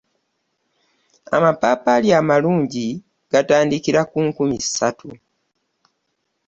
Amapaapaali 1.35 2.07
amalungu 2.19 2.85
gatandikira 3.31 4.01
ku 4.11 4.17
nkumi 4.27 4.57
ssatu. 4.65 5.09